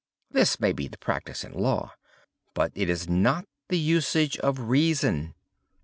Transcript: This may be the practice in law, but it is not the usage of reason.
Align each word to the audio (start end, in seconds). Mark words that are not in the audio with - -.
This 0.31 0.59
may 0.59 0.73
be 0.73 0.87
the 0.87 0.97
practice 0.97 1.43
in 1.43 1.51
law, 1.53 1.93
but 2.55 2.71
it 2.73 2.89
is 2.89 3.07
not 3.07 3.45
the 3.69 3.77
usage 3.77 4.35
of 4.39 4.57
reason. 4.67 5.35